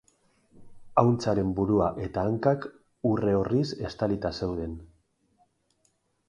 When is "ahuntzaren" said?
1.01-1.51